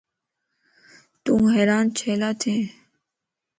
تون 1.23 1.41
حيران 1.53 1.83
ڇيلاٿين؟ 1.97 2.61